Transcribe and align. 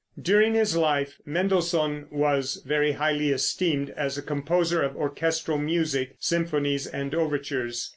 During 0.19 0.55
his 0.55 0.75
life, 0.75 1.19
Mendelssohn 1.27 2.07
was 2.09 2.63
very 2.65 2.93
highly 2.93 3.29
esteemed 3.29 3.91
as 3.91 4.17
a 4.17 4.23
composer 4.23 4.81
of 4.81 4.95
orchestral 4.97 5.59
music, 5.59 6.15
symphonies 6.17 6.87
and 6.87 7.13
overtures. 7.13 7.87